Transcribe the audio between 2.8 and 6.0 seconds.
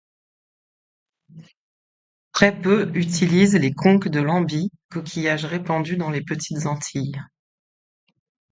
utilisent les conques de lambis, coquillages répandus